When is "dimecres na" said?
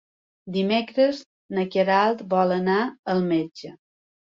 0.53-1.67